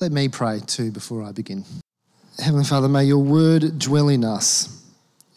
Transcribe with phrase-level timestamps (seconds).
[0.00, 1.62] Let me pray too before I begin.
[2.38, 4.82] Heavenly Father, may your word dwell in us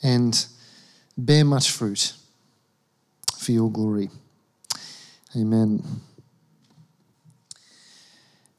[0.02, 0.46] and
[1.18, 2.14] bear much fruit
[3.38, 4.10] for your glory.
[5.36, 5.84] Amen.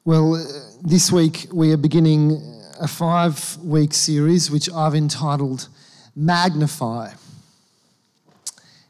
[0.04, 0.45] Well, uh,
[0.82, 2.32] this week we are beginning
[2.79, 5.68] a five week series which I've entitled
[6.14, 7.12] Magnify.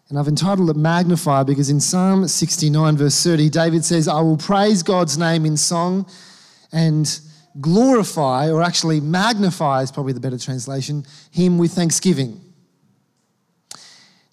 [0.08, 4.36] And I've entitled it Magnify because in Psalm 69, verse 30, David says, I will
[4.36, 6.06] praise God's name in song
[6.74, 7.20] and
[7.60, 12.40] glorify, or actually magnify is probably the better translation, him with thanksgiving.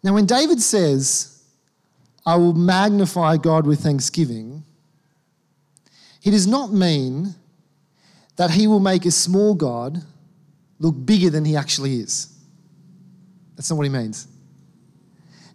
[0.04, 1.44] Now, when David says,
[2.26, 4.64] I will magnify God with thanksgiving,
[6.20, 7.36] he does not mean
[8.38, 10.02] that he will make a small God
[10.80, 12.28] look bigger than he actually is.
[13.56, 14.28] That's not what he means.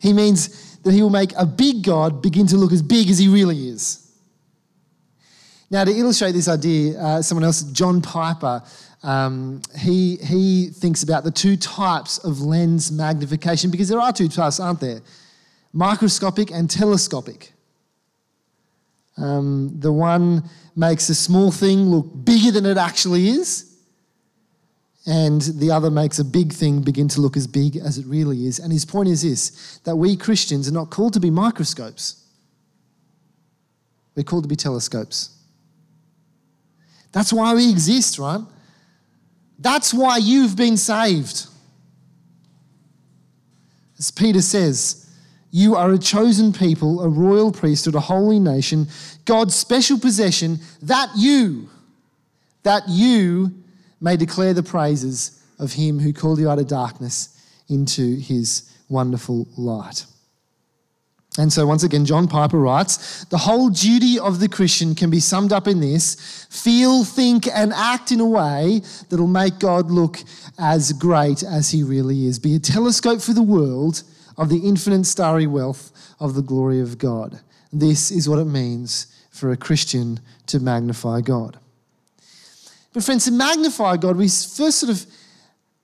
[0.01, 3.19] He means that he will make a big God begin to look as big as
[3.19, 4.06] he really is.
[5.71, 8.63] Now, to illustrate this idea, uh, someone else, John Piper,
[9.03, 14.29] um, he, he thinks about the two types of lens magnification because there are two
[14.29, 15.01] types, aren't there?
[15.73, 17.53] Microscopic and telescopic.
[19.17, 20.45] Um, the one
[20.77, 23.77] makes a small thing look bigger than it actually is,
[25.07, 28.47] and the other makes a big thing begin to look as big as it really
[28.47, 28.59] is.
[28.59, 32.25] And his point is this that we Christians are not called to be microscopes,
[34.15, 35.36] we're called to be telescopes.
[37.17, 38.43] That's why we exist, right?
[39.59, 41.47] That's why you've been saved.
[43.99, 45.11] As Peter says,
[45.51, 48.89] you are a chosen people, a royal priesthood, a holy nation,
[49.25, 51.71] God's special possession, that you,
[52.65, 53.65] that you
[53.99, 57.31] may declare the praises of him who called you out of darkness
[57.71, 60.05] into his wonderful light.
[61.39, 65.21] And so, once again, John Piper writes the whole duty of the Christian can be
[65.21, 70.19] summed up in this feel, think, and act in a way that'll make God look
[70.59, 72.39] as great as he really is.
[72.39, 74.03] Be a telescope for the world
[74.39, 77.41] of the infinite starry wealth of the glory of God.
[77.73, 81.59] This is what it means for a Christian to magnify God.
[82.95, 85.05] But, friends, to magnify God, we first sort of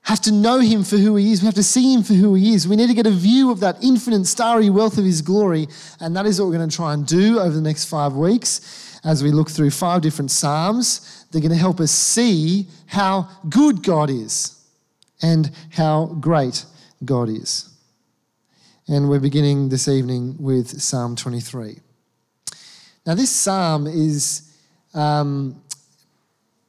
[0.05, 1.43] have to know him for who he is.
[1.43, 2.67] We have to see him for who he is.
[2.67, 5.69] We need to get a view of that infinite, starry wealth of his glory.
[6.01, 8.99] And that is what we're going to try and do over the next five weeks
[9.05, 11.27] as we look through five different Psalms.
[11.31, 14.61] They're going to help us see how good God is
[15.23, 16.65] and how great
[17.05, 17.69] God is.
[18.89, 21.79] And we're beginning this evening with Psalm 23.
[23.07, 24.53] Now, this psalm is
[24.95, 25.63] um,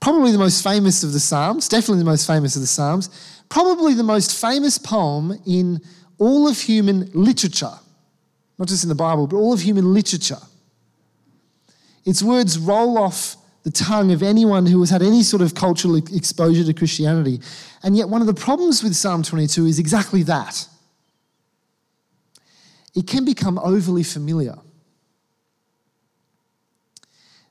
[0.04, 3.10] probably the most famous of the Psalms, definitely the most famous of the Psalms,
[3.48, 5.80] probably the most famous poem in
[6.18, 7.72] all of human literature,
[8.60, 10.42] not just in the Bible, but all of human literature.
[12.04, 15.96] Its words roll off the tongue of anyone who has had any sort of cultural
[15.96, 17.40] exposure to Christianity.
[17.82, 20.68] And yet, one of the problems with Psalm 22 is exactly that.
[22.94, 24.58] It can become overly familiar,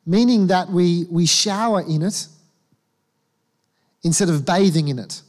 [0.04, 2.28] meaning that we, we shower in it
[4.02, 5.22] instead of bathing in it.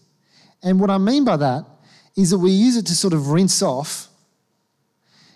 [0.62, 1.66] And what I mean by that
[2.16, 4.08] is that we use it to sort of rinse off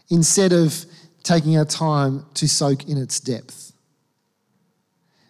[0.10, 0.86] instead of
[1.24, 3.74] taking our time to soak in its depth.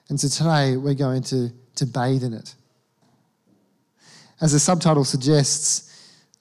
[0.09, 2.53] And so today we're going to, to bathe in it.
[4.39, 5.83] As the subtitle suggests,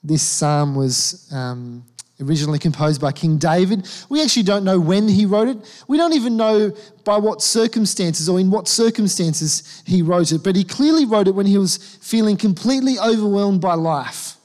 [0.05, 1.84] this psalm was um,
[2.21, 3.88] originally composed by King David.
[4.09, 5.84] We actually don't know when he wrote it.
[5.87, 6.72] We don't even know
[7.04, 11.34] by what circumstances or in what circumstances he wrote it, but he clearly wrote it
[11.34, 14.37] when he was feeling completely overwhelmed by life.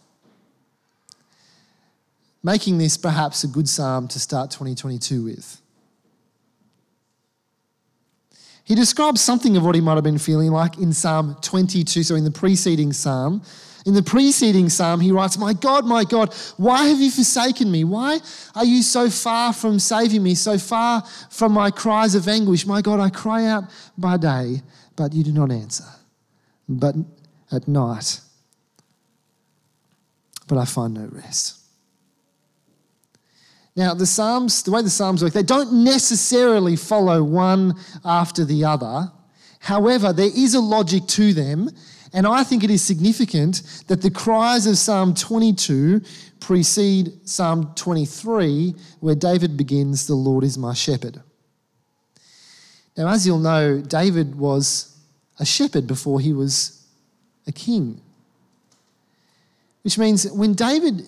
[2.44, 5.62] Making this perhaps a good psalm to start 2022 with.
[8.64, 12.16] He describes something of what he might have been feeling like in Psalm 22, so
[12.16, 13.42] in the preceding psalm.
[13.86, 17.84] In the preceding psalm, he writes, My God, my God, why have you forsaken me?
[17.84, 18.20] Why
[18.54, 22.66] are you so far from saving me, so far from my cries of anguish?
[22.66, 23.64] My God, I cry out
[23.98, 24.62] by day,
[24.96, 25.86] but you do not answer.
[26.70, 26.96] But
[27.52, 28.20] at night,
[30.48, 31.58] but I find no rest.
[33.76, 38.66] Now, the Psalms, the way the Psalms work, they don't necessarily follow one after the
[38.66, 39.12] other.
[39.60, 41.70] However, there is a logic to them,
[42.14, 46.02] and I think it is significant that the cries of Psalm 22
[46.40, 51.22] precede Psalm 23, where David begins, The Lord is my shepherd.
[52.98, 54.98] Now, as you'll know, David was
[55.40, 56.86] a shepherd before he was
[57.48, 58.02] a king.
[59.84, 61.08] Which means when David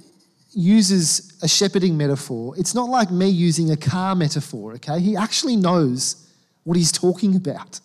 [0.54, 5.00] uses a shepherding metaphor, it's not like me using a car metaphor, okay?
[5.00, 6.28] He actually knows
[6.64, 7.80] what he's talking about.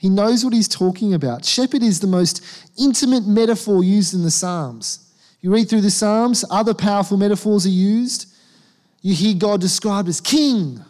[0.00, 1.44] He knows what he's talking about.
[1.44, 2.42] Shepherd is the most
[2.78, 5.12] intimate metaphor used in the Psalms.
[5.42, 8.34] You read through the Psalms, other powerful metaphors are used.
[9.02, 10.82] You hear God described as king,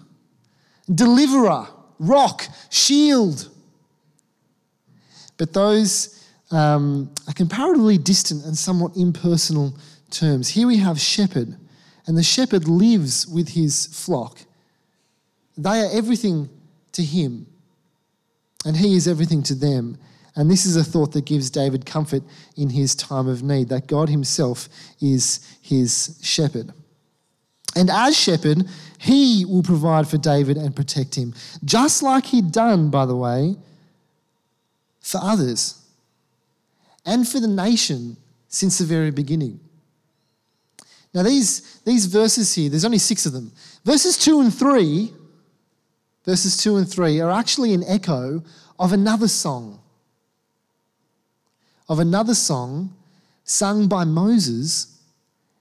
[0.94, 1.66] deliverer,
[1.98, 3.50] rock, shield.
[5.38, 9.76] But those um, are comparatively distant and somewhat impersonal
[10.12, 10.50] terms.
[10.50, 11.56] Here we have shepherd,
[12.06, 14.38] and the shepherd lives with his flock.
[15.58, 16.48] They are everything
[16.92, 17.48] to him
[18.64, 19.98] and he is everything to them.
[20.36, 22.22] And this is a thought that gives David comfort
[22.56, 24.68] in his time of need that God himself
[25.00, 26.72] is his shepherd.
[27.76, 28.64] And as shepherd,
[28.98, 31.34] he will provide for David and protect him,
[31.64, 33.56] just like he'd done, by the way,
[35.00, 35.82] for others
[37.06, 38.16] and for the nation
[38.48, 39.60] since the very beginning.
[41.12, 43.52] Now, these, these verses here, there's only six of them.
[43.84, 45.12] Verses two and three
[46.24, 48.42] verses 2 and 3, are actually an echo
[48.78, 49.80] of another song.
[51.88, 52.94] Of another song
[53.44, 54.98] sung by Moses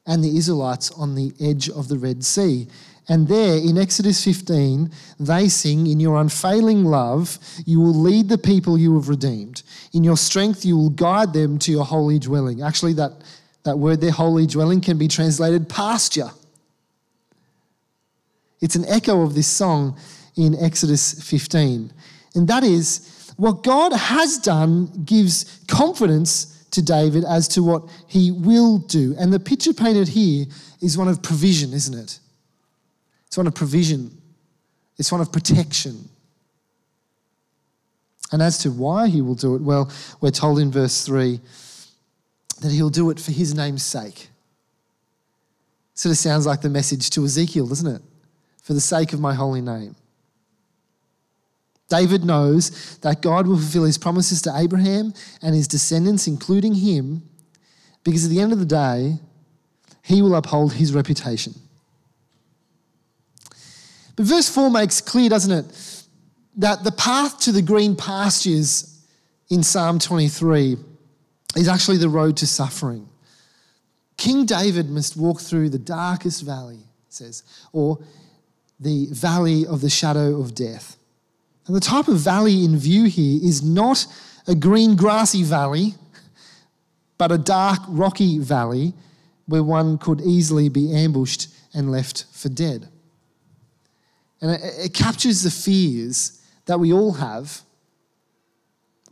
[0.05, 2.67] and the Israelites on the edge of the Red Sea.
[3.07, 8.37] And there in Exodus 15, they sing, In your unfailing love, you will lead the
[8.37, 9.63] people you have redeemed.
[9.93, 12.61] In your strength, you will guide them to your holy dwelling.
[12.61, 13.13] Actually, that,
[13.63, 16.29] that word their holy dwelling, can be translated pasture.
[18.61, 19.97] It's an echo of this song
[20.35, 21.91] in Exodus 15.
[22.35, 28.31] And that is what God has done gives confidence to David as to what he
[28.31, 29.15] will do.
[29.17, 30.45] And the picture painted here
[30.81, 32.19] is one of provision, isn't it?
[33.27, 34.11] It's one of provision,
[34.97, 36.09] it's one of protection.
[38.31, 39.91] And as to why he will do it, well,
[40.21, 41.39] we're told in verse 3
[42.61, 44.29] that he'll do it for his name's sake.
[45.95, 48.01] Sort of sounds like the message to Ezekiel, doesn't it?
[48.61, 49.95] For the sake of my holy name.
[51.89, 57.23] David knows that God will fulfill his promises to Abraham and his descendants, including him,
[58.03, 59.19] because at the end of the day,
[60.03, 61.53] he will uphold his reputation.
[64.15, 66.05] But verse 4 makes clear, doesn't it,
[66.57, 69.05] that the path to the green pastures
[69.49, 70.77] in Psalm 23
[71.55, 73.07] is actually the road to suffering.
[74.17, 77.97] King David must walk through the darkest valley, says, or
[78.79, 80.97] the valley of the shadow of death.
[81.69, 84.07] And the type of valley in view here is not
[84.47, 85.93] a green grassy valley,
[87.19, 88.93] but a dark rocky valley
[89.45, 92.89] where one could easily be ambushed and left for dead.
[94.41, 97.61] And it, it captures the fears that we all have,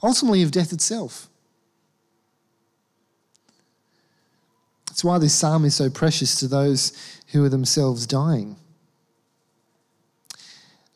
[0.01, 1.29] ultimately, of death itself.
[4.87, 8.55] That's why this psalm is so precious to those who are themselves dying.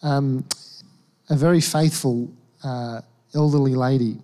[0.01, 0.45] Um,
[1.31, 2.29] a very faithful
[2.61, 2.99] uh,
[3.33, 4.17] elderly lady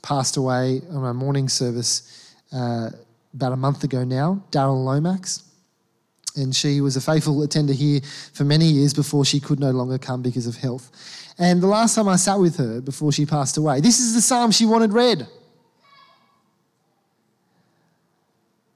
[0.00, 2.88] passed away on our morning service uh,
[3.34, 5.44] about a month ago now, Daryl Lomax.
[6.36, 8.00] And she was a faithful attender here
[8.32, 10.90] for many years before she could no longer come because of health.
[11.38, 14.22] And the last time I sat with her before she passed away, this is the
[14.22, 15.26] psalm she wanted read.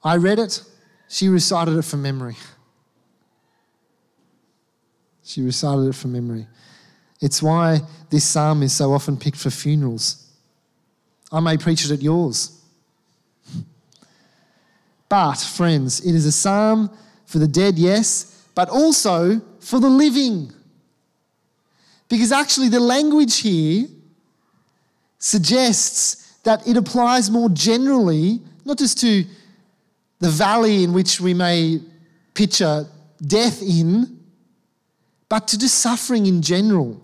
[0.03, 0.63] I read it,
[1.09, 2.37] she recited it from memory.
[5.23, 6.47] She recited it from memory.
[7.25, 7.81] It's why
[8.11, 10.27] this psalm is so often picked for funerals.
[11.33, 12.61] I may preach it at yours.
[15.09, 16.91] But, friends, it is a psalm
[17.25, 20.53] for the dead, yes, but also for the living.
[22.11, 23.87] Because actually, the language here
[25.19, 29.25] suggests that it applies more generally, not just to
[30.19, 31.81] the valley in which we may
[32.35, 32.87] picture
[33.27, 34.21] death in,
[35.31, 37.01] but to just suffering in general.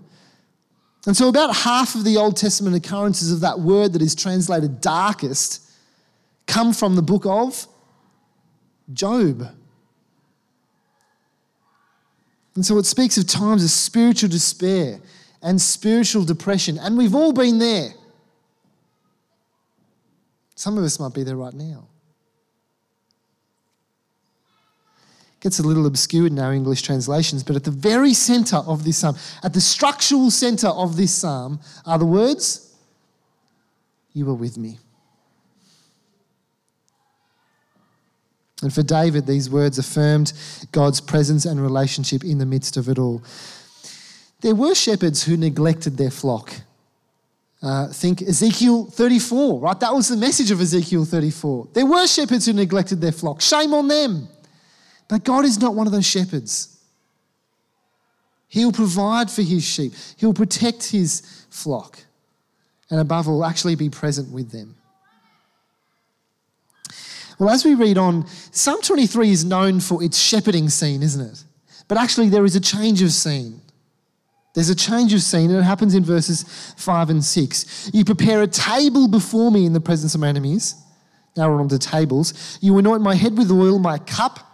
[1.07, 4.81] And so, about half of the Old Testament occurrences of that word that is translated
[4.81, 5.71] darkest
[6.47, 7.67] come from the book of
[8.93, 9.49] Job.
[12.55, 15.01] And so, it speaks of times of spiritual despair
[15.43, 16.79] and spiritual depression.
[16.79, 17.91] And we've all been there.
[20.55, 21.87] Some of us might be there right now.
[25.41, 28.99] Gets a little obscured in our English translations, but at the very center of this
[28.99, 32.75] psalm, at the structural center of this psalm, are the words,
[34.13, 34.79] You are with me.
[38.63, 40.35] And for David, these words affirmed
[40.73, 43.23] God's presence and relationship in the midst of it all.
[44.43, 46.53] There were shepherds who neglected their flock.
[47.63, 49.81] Uh, think Ezekiel 34, right?
[49.81, 51.69] That was the message of Ezekiel 34.
[51.73, 53.41] There were shepherds who neglected their flock.
[53.41, 54.29] Shame on them.
[55.11, 56.79] But God is not one of those shepherds.
[58.47, 61.99] He'll provide for his sheep, He'll protect his flock.
[62.91, 64.77] and above all, actually be present with them.
[67.39, 71.45] Well, as we read on, Psalm 23 is known for its shepherding scene, isn't it?
[71.89, 73.61] But actually, there is a change of scene.
[74.55, 77.91] There's a change of scene, and it happens in verses 5 and 6.
[77.95, 80.75] You prepare a table before me in the presence of my enemies.
[81.37, 82.59] Now we're on the tables.
[82.61, 84.50] You anoint my head with oil, my cup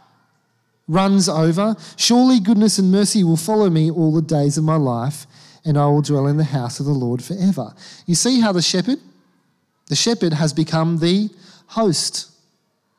[0.89, 1.77] runs over.
[1.97, 5.27] Surely goodness and mercy will follow me all the days of my life,
[5.65, 7.75] and I will dwell in the house of the Lord forever.
[8.07, 8.99] You see how the shepherd,
[9.89, 11.31] the shepherd has become the
[11.69, 12.31] host.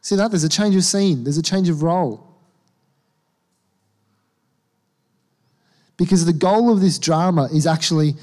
[0.02, 0.32] See that?
[0.32, 2.24] There's a change of scene, there's a change of role.
[5.96, 8.14] Because the goal of this drama is actually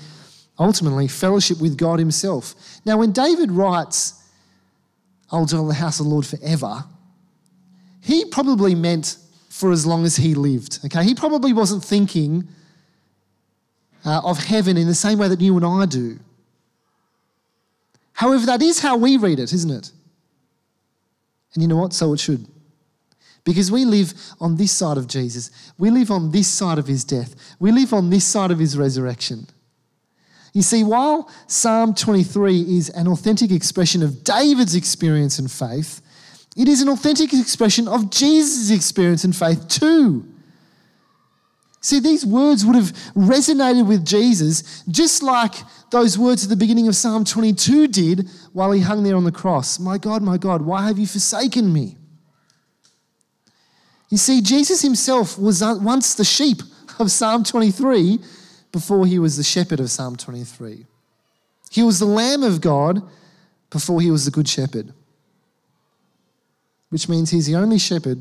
[0.58, 2.54] ultimately fellowship with God Himself.
[2.84, 4.22] Now, when David writes,
[5.32, 6.84] I'll dwell in the house of the Lord forever,
[8.00, 9.16] he probably meant
[9.54, 10.80] for as long as he lived.
[10.84, 12.48] Okay, he probably wasn't thinking
[14.04, 16.18] uh, of heaven in the same way that you and I do.
[18.14, 19.92] However, that is how we read it, isn't it?
[21.54, 21.92] And you know what?
[21.92, 22.48] So it should.
[23.44, 25.52] Because we live on this side of Jesus.
[25.78, 27.36] We live on this side of his death.
[27.60, 29.46] We live on this side of his resurrection.
[30.52, 36.00] You see, while Psalm 23 is an authentic expression of David's experience and faith,
[36.56, 40.26] it is an authentic expression of Jesus' experience and faith too.
[41.80, 45.54] See, these words would have resonated with Jesus just like
[45.90, 49.32] those words at the beginning of Psalm 22 did while he hung there on the
[49.32, 49.78] cross.
[49.78, 51.98] My God, my God, why have you forsaken me?
[54.08, 56.62] You see, Jesus himself was once the sheep
[56.98, 58.18] of Psalm 23
[58.72, 60.86] before he was the shepherd of Psalm 23.
[61.70, 63.02] He was the Lamb of God
[63.70, 64.94] before he was the Good Shepherd
[66.94, 68.20] which means he's the only shepherd,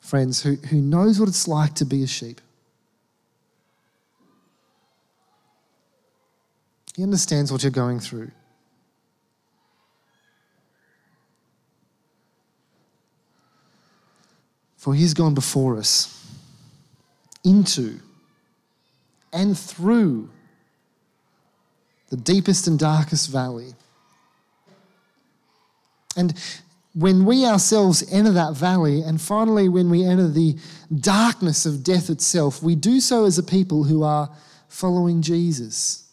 [0.00, 2.40] friends, who, who knows what it's like to be a sheep.
[6.96, 8.30] He understands what you're going through.
[14.78, 16.26] For he's gone before us
[17.44, 18.00] into
[19.34, 20.30] and through
[22.08, 23.74] the deepest and darkest valley.
[26.16, 26.32] And
[26.94, 30.56] when we ourselves enter that valley, and finally, when we enter the
[30.94, 34.30] darkness of death itself, we do so as a people who are
[34.68, 36.08] following Jesus,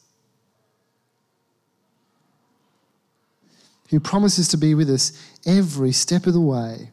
[3.90, 5.14] who promises to be with us
[5.46, 6.90] every step of the way,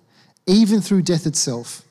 [0.47, 1.83] even through death itself.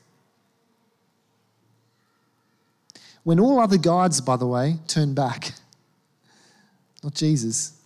[3.23, 5.53] When all other guides, by the way, turn back,
[7.03, 7.76] not Jesus.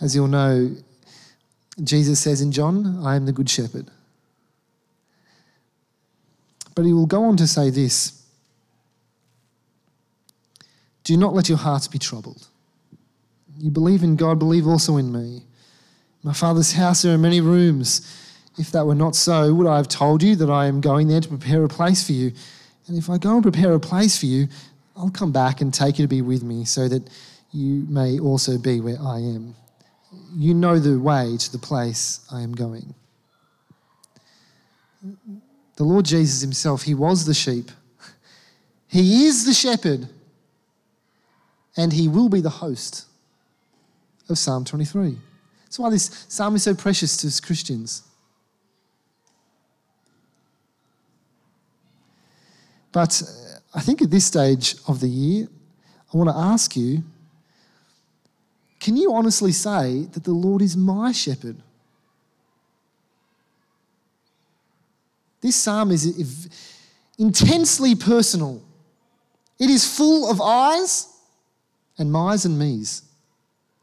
[0.00, 0.74] As you'll know,
[1.82, 3.86] Jesus says in John, I am the good shepherd.
[6.74, 8.22] But he will go on to say this
[11.04, 12.46] Do not let your hearts be troubled.
[13.58, 15.42] You believe in God, believe also in me.
[16.22, 18.22] My Father's house, there are many rooms.
[18.58, 21.20] If that were not so, would I have told you that I am going there
[21.20, 22.32] to prepare a place for you?
[22.86, 24.48] And if I go and prepare a place for you,
[24.96, 27.08] I'll come back and take you to be with me, so that
[27.52, 29.54] you may also be where I am
[30.34, 32.94] you know the way to the place I am going.
[35.76, 37.70] The Lord Jesus Himself, He was the sheep,
[38.88, 40.08] He is the shepherd,
[41.76, 43.06] and He will be the host
[44.28, 45.16] of Psalm 23.
[45.64, 48.02] That's why this psalm is so precious to us Christians.
[52.92, 55.48] But uh, I think at this stage of the year,
[56.12, 57.04] I want to ask you
[58.86, 61.56] can you honestly say that the Lord is my shepherd?
[65.40, 66.48] This psalm is
[67.18, 68.62] intensely personal.
[69.58, 71.12] It is full of I's
[71.98, 73.02] and my's and me's.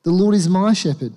[0.03, 1.11] The Lord is my shepherd.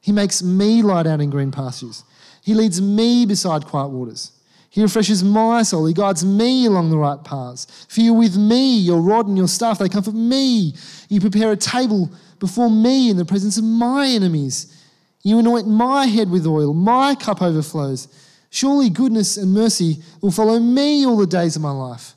[0.00, 2.04] He makes me lie down in green pastures.
[2.42, 4.32] He leads me beside quiet waters.
[4.70, 5.84] He refreshes my soul.
[5.84, 7.66] He guides me along the right paths.
[7.90, 10.72] For you with me, your rod and your staff, they comfort me.
[11.10, 14.74] You prepare a table before me in the presence of my enemies.
[15.22, 18.08] You anoint my head with oil, my cup overflows.
[18.50, 22.14] Surely goodness and mercy will follow me all the days of my life.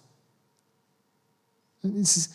[1.84, 2.30] This is,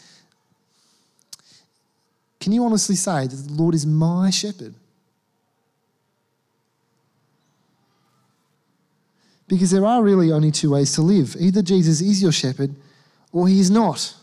[2.41, 4.75] can you honestly say that the Lord is my shepherd?
[9.49, 12.75] Because there are really only two ways to live either Jesus is your shepherd
[13.33, 14.15] or he is not.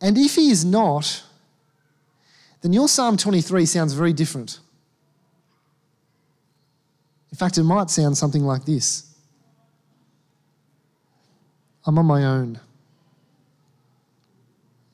[0.00, 1.22] And if he is not,
[2.60, 4.58] then your Psalm 23 sounds very different.
[7.30, 9.14] In fact, it might sound something like this
[11.86, 12.60] I'm on my own.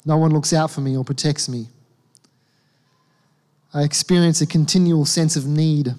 [0.05, 1.69] No one looks out for me or protects me.
[3.73, 5.95] I experience a continual sense of need.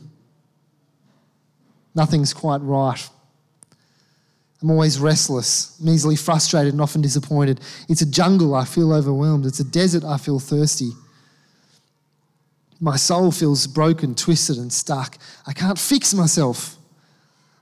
[1.95, 3.09] Nothing's quite right.
[4.61, 7.59] I'm always restless, I'm easily frustrated, and often disappointed.
[7.89, 9.45] It's a jungle, I feel overwhelmed.
[9.45, 10.91] It's a desert, I feel thirsty.
[12.79, 15.17] My soul feels broken, twisted, and stuck.
[15.47, 16.77] I can't fix myself.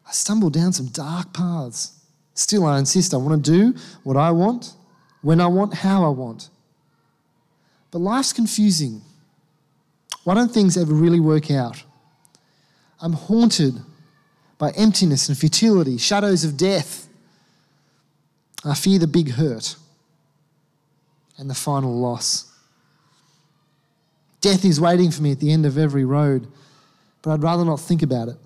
[0.07, 1.93] I stumble down some dark paths.
[2.33, 4.73] Still, I insist I want to do what I want,
[5.21, 6.49] when I want, how I want.
[7.91, 9.01] But life's confusing.
[10.23, 11.83] Why don't things ever really work out?
[13.01, 13.75] I'm haunted
[14.59, 17.07] by emptiness and futility, shadows of death.
[18.63, 19.77] I fear the big hurt
[21.39, 22.45] and the final loss.
[24.41, 26.47] Death is waiting for me at the end of every road,
[27.21, 28.37] but I'd rather not think about it.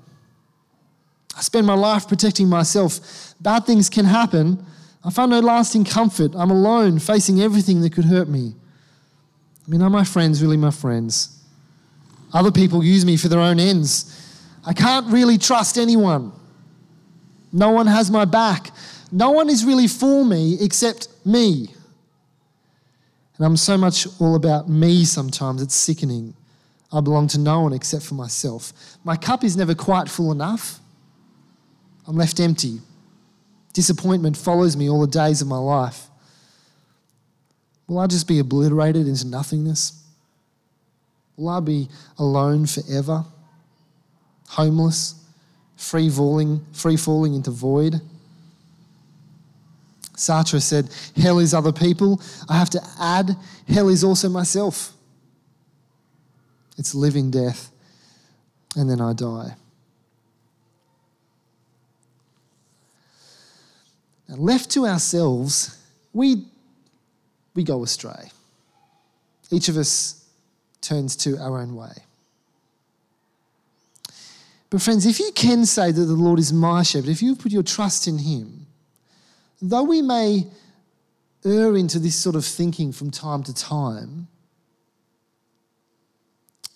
[1.36, 3.34] I spend my life protecting myself.
[3.41, 4.63] Bad things can happen.
[5.03, 6.32] I find no lasting comfort.
[6.36, 8.53] I'm alone, facing everything that could hurt me.
[9.65, 11.39] I mean, are my friends really my friends?
[12.34, 14.23] Other people use me for their own ends.
[14.65, 16.32] I can't really trust anyone.
[17.51, 18.72] No one has my back.
[19.12, 21.67] No one is really for me except me.
[23.38, 26.34] And I'm so much all about me sometimes, it's sickening.
[26.91, 28.72] I belong to no one except for myself.
[29.03, 30.79] My cup is never quite full enough.
[32.08, 32.79] I'm left empty.
[33.74, 36.08] Disappointment follows me all the days of my life.
[37.88, 40.03] Will I just be obliterated into nothingness?
[41.36, 43.25] Will I be alone forever?
[44.53, 45.15] Homeless,
[45.75, 48.00] free falling, free falling into void.
[50.15, 52.22] Sartre said, Hell is other people.
[52.48, 53.36] I have to add,
[53.67, 54.93] hell is also myself.
[56.77, 57.72] It's living death,
[58.75, 59.55] and then I die.
[64.29, 65.79] Now, left to ourselves,
[66.13, 66.45] we,
[67.55, 68.31] we go astray.
[69.51, 70.25] Each of us
[70.82, 71.93] turns to our own way.
[74.73, 77.51] But, friends, if you can say that the Lord is my shepherd, if you put
[77.51, 78.65] your trust in Him,
[79.62, 80.47] though we may
[81.45, 84.27] err into this sort of thinking from time to time,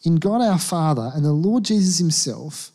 [0.03, 2.69] in God our Father and the Lord Jesus Himself,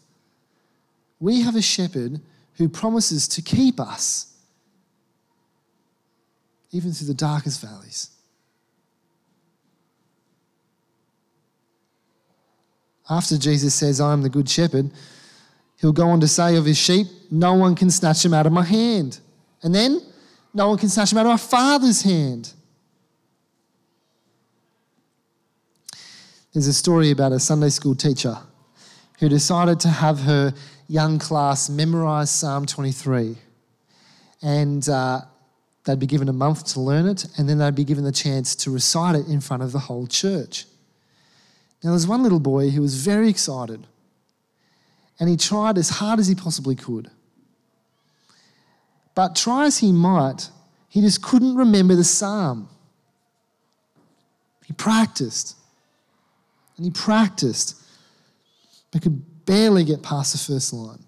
[1.20, 2.20] we have a shepherd
[2.54, 4.34] who promises to keep us
[6.72, 8.10] even through the darkest valleys.
[13.08, 14.90] After Jesus says, I am the good shepherd,
[15.82, 18.52] he'll go on to say of his sheep, No one can snatch them out of
[18.52, 19.18] my hand.
[19.62, 20.00] And then,
[20.54, 22.54] no one can snatch them out of my Father's hand.
[26.54, 28.38] There's a story about a Sunday school teacher
[29.18, 30.54] who decided to have her
[30.88, 33.36] young class memorize Psalm 23.
[34.42, 35.22] And uh,
[35.84, 38.54] they'd be given a month to learn it, and then they'd be given the chance
[38.56, 40.66] to recite it in front of the whole church.
[41.82, 43.86] Now, there's one little boy who was very excited,
[45.18, 47.10] and he tried as hard as he possibly could.
[49.14, 50.48] But try as he might,
[50.88, 52.68] he just couldn't remember the psalm.
[54.64, 55.56] He practiced,
[56.76, 57.80] and he practiced,
[58.90, 61.04] but could barely get past the first line.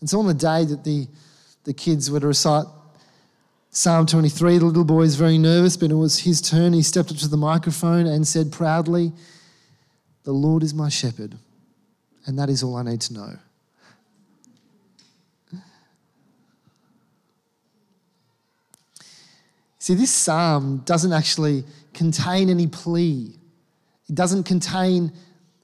[0.00, 1.06] And so on the day that the,
[1.64, 2.66] the kids were to recite
[3.76, 6.72] Psalm 23, the little boy is very nervous, but it was his turn.
[6.72, 9.12] He stepped up to the microphone and said proudly,
[10.24, 11.36] the Lord is my shepherd,
[12.26, 13.38] and that is all I need to know.
[19.78, 21.62] See, this psalm doesn't actually
[21.94, 23.36] contain any plea.
[24.08, 25.12] It doesn't contain,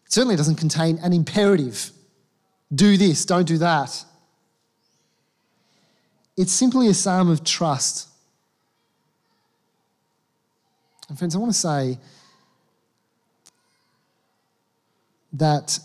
[0.09, 1.90] certainly doesn't contain an imperative.
[2.72, 4.05] Do this, don't do that.
[6.37, 8.09] It's simply a psalm of trust.
[11.09, 11.98] And, friends, I want to say
[15.33, 15.81] that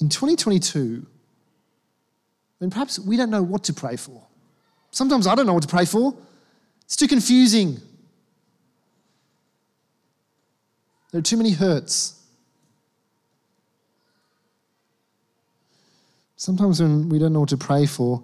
[0.00, 1.06] in 2022,
[2.58, 4.22] when perhaps we don't know what to pray for,
[4.90, 6.14] sometimes I don't know what to pray for,
[6.84, 7.80] it's too confusing.
[11.10, 12.14] There are too many hurts.
[16.36, 18.22] Sometimes when we don't know what to pray for,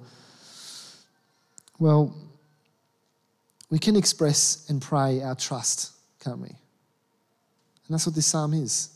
[1.79, 2.15] well,
[3.71, 6.49] we can express and pray our trust, can't we?
[6.49, 6.57] And
[7.91, 8.94] that's what this psalm is.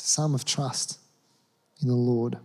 [0.00, 0.98] It's a psalm of trust
[1.82, 2.38] in the Lord.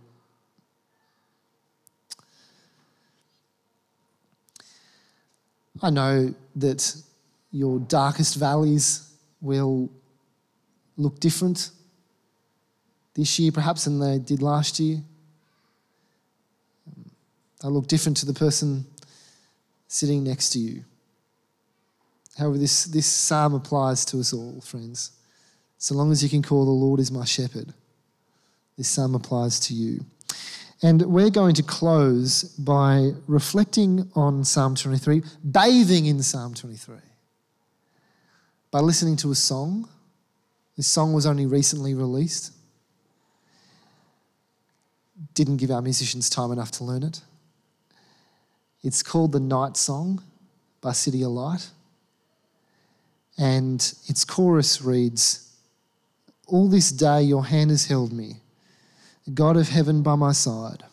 [5.82, 6.94] I know that
[7.50, 9.88] your darkest valleys will
[10.98, 11.70] look different
[13.14, 15.02] this year, perhaps, than they did last year.
[17.62, 18.84] They'll look different to the person
[19.88, 20.84] sitting next to you.
[22.36, 25.12] However, this, this psalm applies to us all, friends.
[25.78, 27.72] So long as you can call the Lord is my shepherd,
[28.76, 30.04] this psalm applies to you.
[30.82, 36.96] And we're going to close by reflecting on Psalm 23, bathing in Psalm 23,
[38.70, 39.88] by listening to a song.
[40.76, 42.52] This song was only recently released.
[45.32, 47.22] Didn't give our musicians time enough to learn it.
[48.82, 50.22] It's called The Night Song
[50.82, 51.68] by CityAlight.
[53.38, 55.45] And its chorus reads
[56.46, 58.36] All this day your hand has held me,
[59.34, 60.84] God of heaven by my side.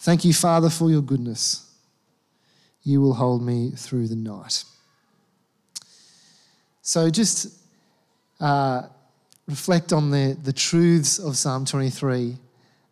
[0.00, 1.70] Thank you, Father, for your goodness.
[2.82, 4.64] You will hold me through the night.
[6.82, 7.56] So just
[8.40, 8.82] uh,
[9.46, 12.36] reflect on the, the truths of Psalm 23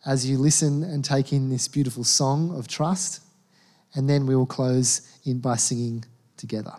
[0.07, 3.21] as you listen and take in this beautiful song of trust.
[3.95, 6.05] And then we will close in by singing
[6.37, 6.75] together.